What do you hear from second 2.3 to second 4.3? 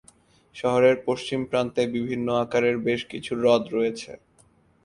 আকারের বেশ কিছু হ্রদ রয়েছে।